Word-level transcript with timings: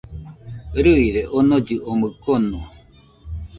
Rɨire 0.83 1.21
onollɨ 1.37 1.75
omɨ 1.91 2.07
kono 2.23 2.59